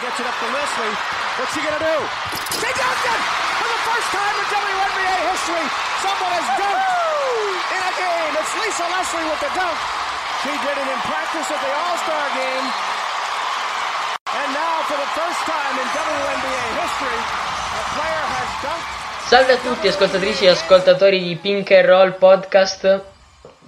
[0.00, 0.96] Gets it up to Leslie.
[1.36, 1.96] What's he going to do?
[2.56, 3.20] He dunked it!
[3.60, 5.66] For the first time in WNBA history,
[6.00, 6.88] someone has dunked
[7.68, 8.32] in a game.
[8.40, 9.76] It's Lisa Leslie with the dunk.
[10.40, 12.66] She did it in practice at the All-Star game.
[14.40, 18.88] And now, for the first time in WNBA history, a player has dunked.
[19.28, 23.04] Salve a tutti ascoltatrici e ascoltatori di Pink and Roll Podcast.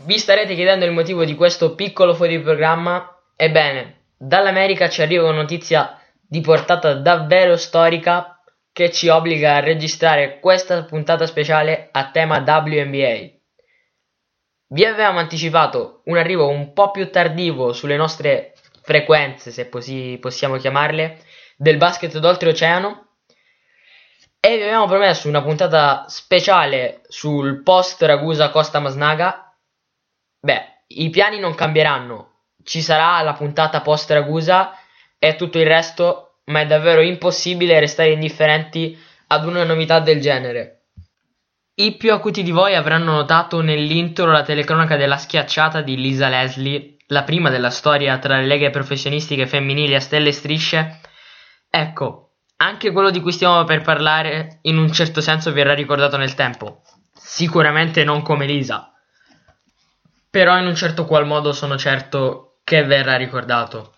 [0.05, 3.21] Vi starete chiedendo il motivo di questo piccolo fuori programma?
[3.37, 5.99] Ebbene, dall'America ci arriva una notizia
[6.33, 8.41] di portata davvero storica
[8.73, 13.31] che ci obbliga a registrare questa puntata speciale a tema WNBA.
[14.69, 20.57] Vi avevamo anticipato un arrivo un po' più tardivo sulle nostre frequenze, se così possiamo
[20.57, 21.19] chiamarle,
[21.55, 23.09] del basket d'oltreoceano
[24.41, 29.55] e vi avevamo promesso una puntata speciale sul post Ragusa Costa Masnaga.
[30.41, 34.79] Beh, i piani non cambieranno, ci sarà la puntata post Ragusa
[35.25, 38.99] e tutto il resto, ma è davvero impossibile restare indifferenti
[39.29, 40.87] ad una novità del genere.
[41.75, 46.97] I più acuti di voi avranno notato nell'intro la telecronaca della schiacciata di Lisa Leslie,
[47.07, 51.01] la prima della storia tra le leghe professionistiche femminili a stelle e strisce.
[51.71, 56.35] Ecco, anche quello di cui stiamo per parlare in un certo senso verrà ricordato nel
[56.35, 56.83] tempo.
[57.15, 58.93] Sicuramente non come Lisa,
[60.29, 63.95] però in un certo qual modo sono certo che verrà ricordato.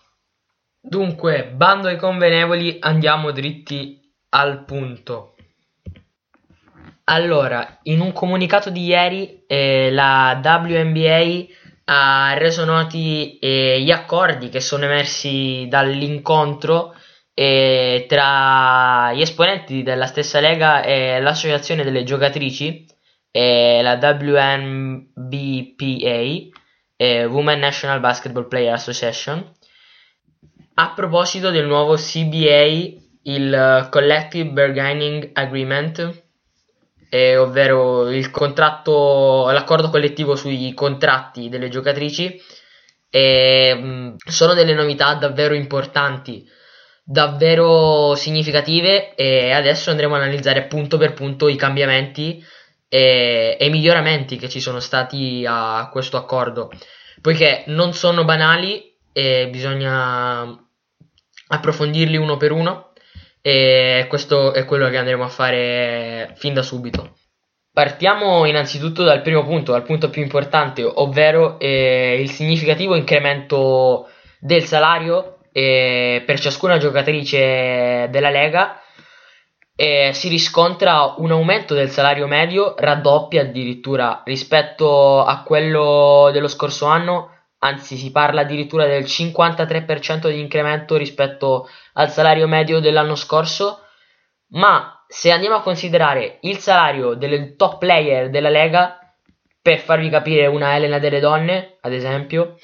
[0.87, 5.35] Dunque, bando ai convenevoli, andiamo dritti al punto.
[7.05, 11.45] Allora, in un comunicato di ieri eh, la WNBA
[11.85, 16.93] ha reso noti eh, gli accordi che sono emersi dall'incontro
[17.33, 22.85] eh, tra gli esponenti della stessa lega e l'associazione delle giocatrici,
[23.31, 25.09] la WNBPA,
[27.27, 29.51] Women National Basketball Player Association,
[30.75, 36.23] a proposito del nuovo CBA, il Collective Bargaining Agreement,
[37.09, 42.37] eh, ovvero l'accordo collettivo sui contratti delle giocatrici,
[43.09, 46.45] eh, sono delle novità davvero importanti,
[47.05, 52.43] davvero significative e adesso andremo ad analizzare punto per punto i cambiamenti
[52.89, 56.69] e, e i miglioramenti che ci sono stati a questo accordo,
[57.21, 60.64] poiché non sono banali e bisogna
[61.47, 62.91] approfondirli uno per uno
[63.41, 67.13] e questo è quello che andremo a fare fin da subito.
[67.71, 74.07] Partiamo innanzitutto dal primo punto, dal punto più importante, ovvero eh, il significativo incremento
[74.39, 78.81] del salario eh, per ciascuna giocatrice della Lega.
[79.75, 86.85] Eh, si riscontra un aumento del salario medio, raddoppia addirittura rispetto a quello dello scorso
[86.85, 87.34] anno,
[87.65, 93.81] anzi si parla addirittura del 53% di incremento rispetto al salario medio dell'anno scorso,
[94.49, 98.99] ma se andiamo a considerare il salario delle top player della Lega,
[99.61, 102.57] per farvi capire una Elena delle donne, ad esempio,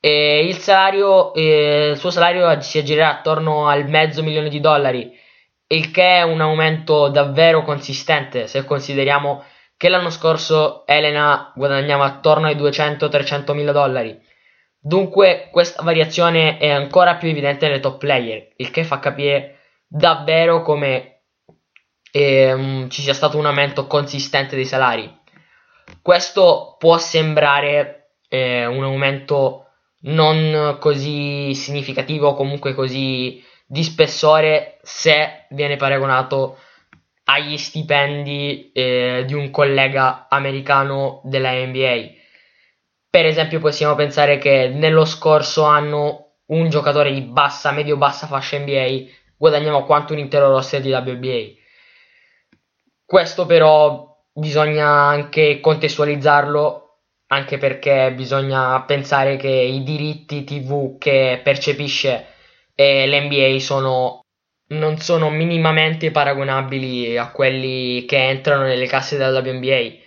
[0.00, 5.10] eh, il, salario, eh, il suo salario si aggirerà attorno al mezzo milione di dollari,
[5.68, 9.44] il che è un aumento davvero consistente se consideriamo
[9.78, 14.20] che l'anno scorso Elena guadagnava attorno ai 200-300 mila dollari.
[14.84, 20.62] Dunque questa variazione è ancora più evidente nelle top player, il che fa capire davvero
[20.62, 21.20] come
[22.10, 25.08] ehm, ci sia stato un aumento consistente dei salari.
[26.02, 29.66] Questo può sembrare eh, un aumento
[30.00, 36.58] non così significativo o comunque così di spessore se viene paragonato
[37.26, 42.20] agli stipendi eh, di un collega americano della NBA
[43.12, 49.02] per esempio possiamo pensare che nello scorso anno un giocatore di bassa, medio-bassa fascia NBA
[49.36, 51.60] guadagnava quanto un intero roster di WBA.
[53.04, 62.28] Questo però bisogna anche contestualizzarlo, anche perché bisogna pensare che i diritti TV che percepisce
[62.74, 64.24] eh, l'NBA sono,
[64.68, 70.00] non sono minimamente paragonabili a quelli che entrano nelle casse della WNBA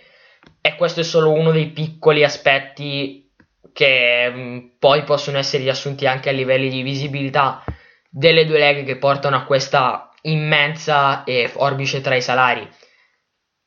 [0.66, 3.30] e questo è solo uno dei piccoli aspetti
[3.72, 7.62] che mh, poi possono essere riassunti anche a livelli di visibilità
[8.10, 12.68] delle due leghe che portano a questa immensa e forbice tra i salari.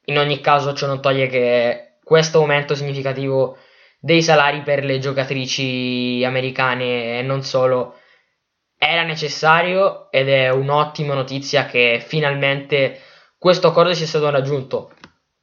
[0.07, 3.57] In ogni caso ciò non toglie che questo aumento significativo
[3.97, 7.95] dei salari per le giocatrici americane e non solo
[8.77, 12.99] era necessario ed è un'ottima notizia che finalmente
[13.37, 14.91] questo accordo sia stato raggiunto.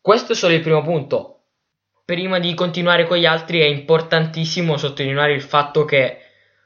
[0.03, 1.36] Questo è solo il primo punto.
[2.07, 6.21] Prima di continuare con gli altri è importantissimo sottolineare il fatto che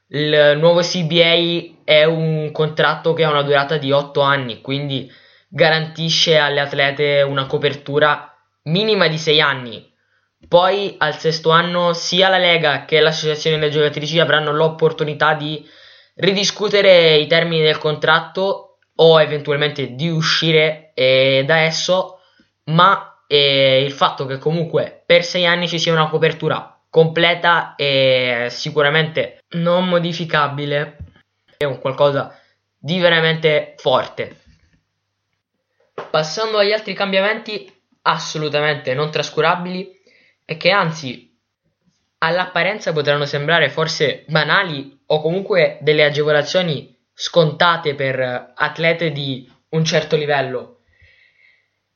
[0.08, 5.10] il nuovo CBA è un contratto che ha una durata di 8 anni, quindi
[5.48, 9.90] garantisce alle atlete una copertura minima di 6 anni.
[10.46, 15.66] Poi al sesto anno sia la Lega che l'associazione delle giocatrici avranno l'opportunità di
[16.16, 22.18] ridiscutere i termini del contratto o eventualmente di uscire eh, da esso,
[22.64, 28.48] ma eh, il fatto che comunque per 6 anni ci sia una copertura completa e
[28.50, 30.96] sicuramente non modificabile
[31.56, 32.36] è un qualcosa
[32.76, 34.36] di veramente forte.
[36.10, 37.72] Passando agli altri cambiamenti
[38.02, 40.02] assolutamente non trascurabili
[40.44, 41.32] e che anzi
[42.18, 50.16] all'apparenza potranno sembrare forse banali o comunque delle agevolazioni scontate per atlete di un certo
[50.16, 50.79] livello.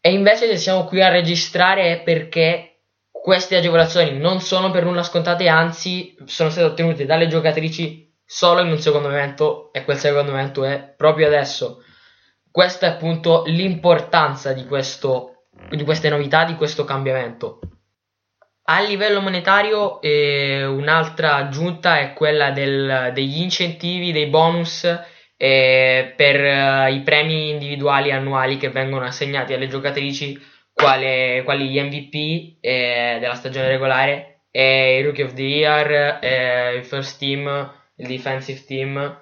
[0.06, 2.80] E invece se siamo qui a registrare è perché
[3.10, 8.68] queste agevolazioni non sono per nulla scontate, anzi sono state ottenute dalle giocatrici solo in
[8.68, 11.82] un secondo momento e quel secondo momento è proprio adesso.
[12.50, 17.60] Questa è appunto l'importanza di, questo, di queste novità, di questo cambiamento.
[18.64, 24.86] A livello monetario eh, un'altra aggiunta è quella del, degli incentivi, dei bonus
[25.36, 30.40] eh, per eh, i premi individuali annuali che vengono assegnati alle giocatrici
[30.72, 37.18] quale, quali gli MVP eh, della stagione regolare, il Rookie of the Year, il First
[37.18, 39.18] Team, il Defensive Team.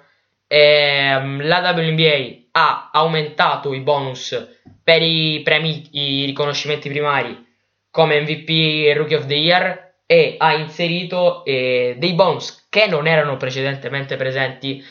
[0.47, 7.51] Um, la WNBA ha aumentato i bonus per i premi, i riconoscimenti primari
[7.89, 8.49] come MVP
[8.87, 14.15] e Rookie of the Year e ha inserito eh, dei bonus che non erano precedentemente
[14.15, 14.83] presenti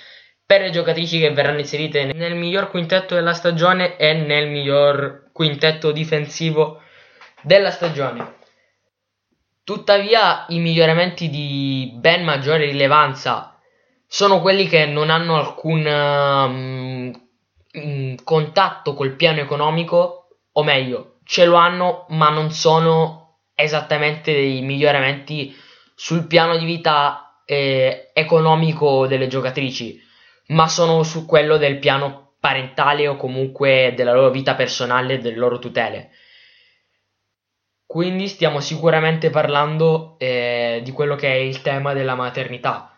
[0.52, 5.92] per le giocatrici che verranno inserite nel miglior quintetto della stagione e nel miglior quintetto
[5.92, 6.82] difensivo
[7.40, 8.34] della stagione.
[9.64, 13.58] Tuttavia i miglioramenti di ben maggiore rilevanza
[14.06, 15.86] sono quelli che non hanno alcun
[17.72, 24.60] um, contatto col piano economico, o meglio, ce lo hanno ma non sono esattamente dei
[24.60, 25.56] miglioramenti
[25.94, 30.10] sul piano di vita eh, economico delle giocatrici
[30.48, 35.36] ma sono su quello del piano parentale o comunque della loro vita personale e delle
[35.36, 36.10] loro tutele.
[37.86, 42.96] Quindi stiamo sicuramente parlando eh, di quello che è il tema della maternità.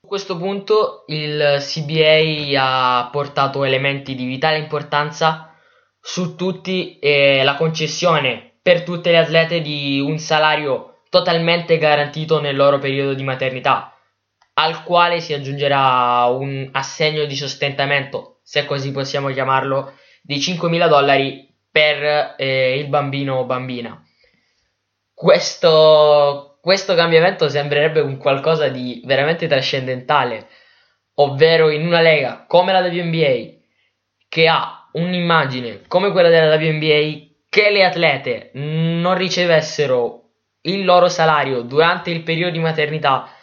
[0.00, 5.54] Su questo punto il CBA ha portato elementi di vitale importanza
[6.00, 12.56] su tutti e la concessione per tutte le atlete di un salario totalmente garantito nel
[12.56, 13.89] loro periodo di maternità
[14.60, 21.48] al quale si aggiungerà un assegno di sostentamento, se così possiamo chiamarlo, di 5.000 dollari
[21.70, 24.02] per eh, il bambino o bambina.
[25.14, 30.48] Questo, questo cambiamento sembrerebbe un qualcosa di veramente trascendentale,
[31.14, 33.58] ovvero in una lega come la WNBA,
[34.28, 40.32] che ha un'immagine come quella della WNBA, che le atlete non ricevessero
[40.62, 43.36] il loro salario durante il periodo di maternità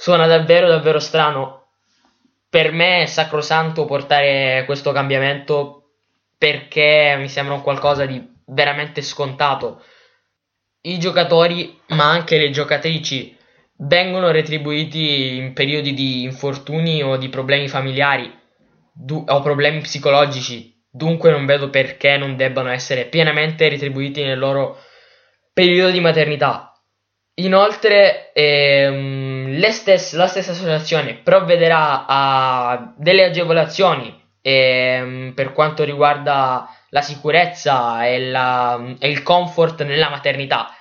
[0.00, 1.70] Suona davvero davvero strano.
[2.48, 5.94] Per me è sacrosanto portare questo cambiamento
[6.38, 9.82] perché mi sembra un qualcosa di veramente scontato.
[10.82, 13.36] I giocatori, ma anche le giocatrici,
[13.78, 18.32] vengono retribuiti in periodi di infortuni o di problemi familiari
[18.92, 20.80] du- o problemi psicologici.
[20.88, 24.78] Dunque non vedo perché non debbano essere pienamente retribuiti nel loro
[25.52, 26.72] periodo di maternità.
[27.38, 29.37] Inoltre, ehm,
[29.70, 38.28] stesse, la stessa associazione provvederà a delle agevolazioni ehm, per quanto riguarda la sicurezza e,
[38.30, 40.74] la, e il comfort nella maternità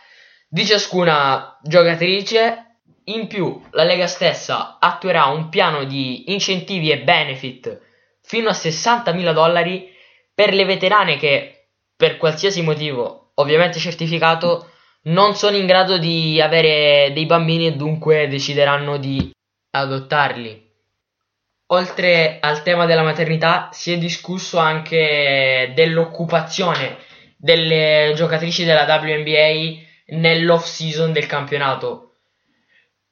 [0.47, 2.63] di ciascuna giocatrice.
[3.05, 7.79] In più, la Lega stessa attuerà un piano di incentivi e benefit
[8.21, 9.89] fino a 60.000 dollari
[10.33, 14.71] per le veterane che, per qualsiasi motivo, ovviamente certificato,
[15.07, 19.31] non sono in grado di avere dei bambini e dunque decideranno di
[19.71, 20.65] adottarli.
[21.67, 26.97] Oltre al tema della maternità si è discusso anche dell'occupazione
[27.37, 32.03] delle giocatrici della WNBA nell'off season del campionato.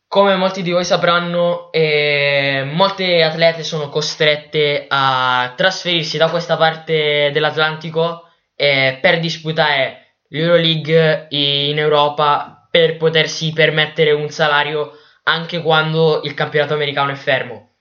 [0.08, 7.32] Come molti di voi sapranno, eh, molte atlete sono costrette a trasferirsi da questa parte
[7.34, 10.05] dell'Atlantico eh, per disputare
[10.36, 14.92] l'Euroleague in Europa per potersi permettere un salario
[15.24, 17.76] anche quando il campionato americano è fermo.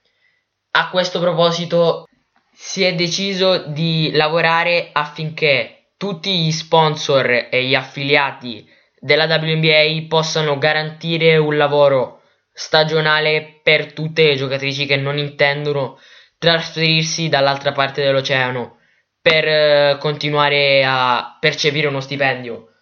[0.71, 2.07] A questo proposito
[2.53, 8.65] si è deciso di lavorare affinché tutti gli sponsor e gli affiliati
[8.97, 12.21] della WNBA possano garantire un lavoro
[12.53, 15.99] stagionale per tutte le giocatrici che non intendono
[16.37, 18.77] trasferirsi dall'altra parte dell'oceano
[19.25, 22.73] per eh, continuare a percepire uno stipendio.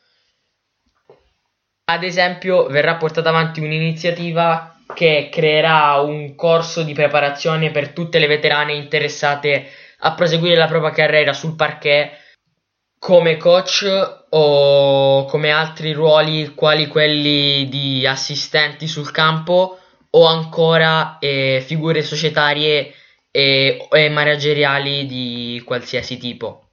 [1.85, 8.27] Ad esempio, verrà portata avanti un'iniziativa che creerà un corso di preparazione per tutte le
[8.27, 9.69] veterane interessate
[9.99, 12.11] a proseguire la propria carriera sul parquet
[12.99, 13.85] come coach
[14.31, 19.77] o come altri ruoli quali quelli di assistenti sul campo
[20.09, 22.93] o ancora eh, figure societarie
[23.35, 26.67] e, e manageriali di qualsiasi tipo.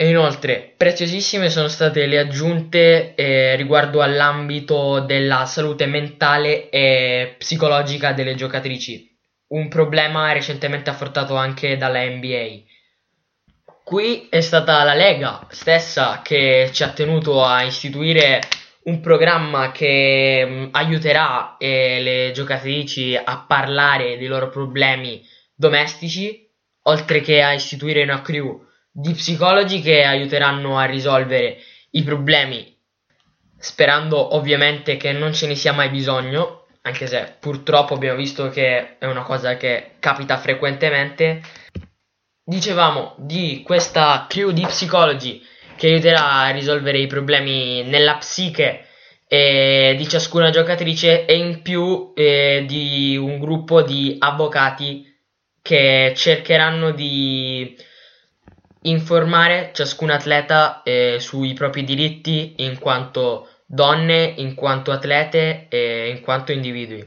[0.00, 8.12] E inoltre, preziosissime sono state le aggiunte eh, riguardo all'ambito della salute mentale e psicologica
[8.12, 9.14] delle giocatrici,
[9.48, 12.62] un problema recentemente affrontato anche dalla NBA.
[13.82, 18.40] Qui è stata la Lega stessa che ci ha tenuto a istituire
[18.88, 25.22] un programma che mh, mm, aiuterà eh, le giocatrici a parlare dei loro problemi
[25.54, 26.48] domestici,
[26.84, 31.58] oltre che a istituire una crew di psicologi che aiuteranno a risolvere
[31.90, 32.76] i problemi,
[33.58, 38.98] sperando ovviamente che non ce ne sia mai bisogno, anche se purtroppo abbiamo visto che
[38.98, 41.42] è una cosa che capita frequentemente.
[42.42, 45.42] Dicevamo di questa crew di psicologi
[45.78, 48.86] che aiuterà a risolvere i problemi nella psiche
[49.28, 55.06] eh, di ciascuna giocatrice e in più eh, di un gruppo di avvocati
[55.62, 57.76] che cercheranno di
[58.82, 66.20] informare ciascun atleta eh, sui propri diritti in quanto donne, in quanto atlete e in
[66.20, 67.06] quanto individui.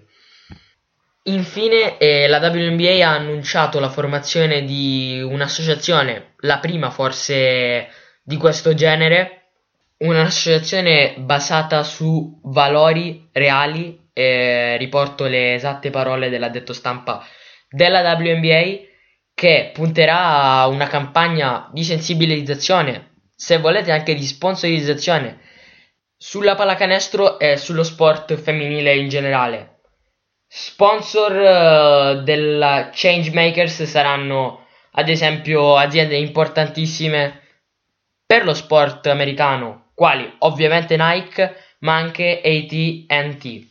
[1.23, 7.89] Infine eh, la WNBA ha annunciato la formazione di un'associazione, la prima forse
[8.23, 9.49] di questo genere,
[9.97, 17.25] un'associazione basata su valori reali, eh, riporto le esatte parole dell'addetto stampa
[17.69, 18.89] della WNBA,
[19.33, 25.39] che punterà a una campagna di sensibilizzazione, se volete anche di sponsorizzazione,
[26.15, 29.79] sulla pallacanestro e sullo sport femminile in generale.
[30.47, 37.40] Sponsor uh, della Changemakers saranno ad esempio aziende importantissime
[38.31, 43.67] per lo sport americano, quali ovviamente Nike, ma anche AT&T.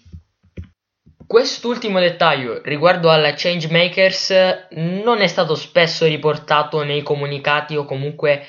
[1.27, 8.45] Quest'ultimo dettaglio riguardo alla Changemakers non è stato spesso riportato nei comunicati o comunque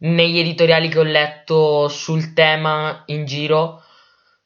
[0.00, 3.82] negli editoriali che ho letto sul tema in giro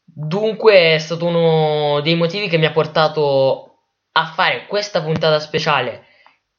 [0.05, 3.81] Dunque è stato uno dei motivi che mi ha portato
[4.13, 6.07] a fare questa puntata speciale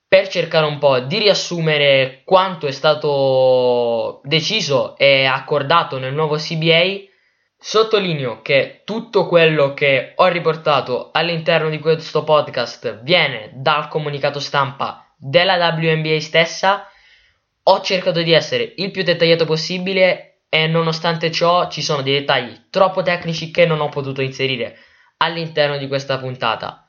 [0.09, 7.07] per cercare un po' di riassumere quanto è stato deciso e accordato nel nuovo CBA.
[7.61, 15.13] Sottolineo che tutto quello che ho riportato all'interno di questo podcast viene dal comunicato stampa
[15.15, 16.89] della WNBA stessa.
[17.63, 22.67] Ho cercato di essere il più dettagliato possibile e nonostante ciò ci sono dei dettagli
[22.71, 24.75] troppo tecnici che non ho potuto inserire
[25.17, 26.88] all'interno di questa puntata.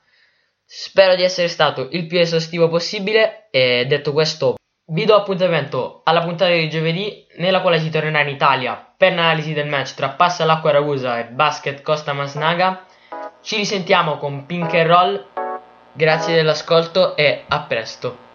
[0.73, 4.55] Spero di essere stato il più esaustivo possibile e detto questo
[4.93, 9.51] vi do appuntamento alla puntata di giovedì nella quale si tornerà in Italia per l'analisi
[9.51, 12.85] del match tra Passa l'Acqua Ragusa e Basket Costa Masnaga.
[13.41, 15.25] Ci risentiamo con Pink and Roll.
[15.91, 18.30] Grazie dell'ascolto e a presto.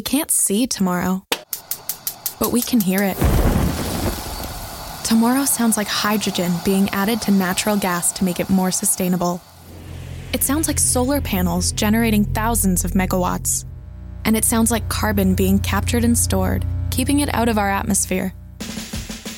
[0.00, 1.26] We can't see tomorrow,
[2.38, 3.18] but we can hear it.
[5.04, 9.42] Tomorrow sounds like hydrogen being added to natural gas to make it more sustainable.
[10.32, 13.66] It sounds like solar panels generating thousands of megawatts.
[14.24, 18.32] And it sounds like carbon being captured and stored, keeping it out of our atmosphere.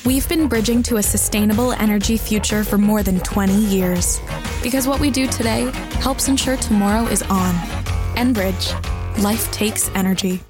[0.05, 4.21] We've been bridging to a sustainable energy future for more than 20 years.
[4.63, 7.53] Because what we do today helps ensure tomorrow is on.
[8.15, 8.71] Enbridge.
[9.21, 10.41] Life takes energy.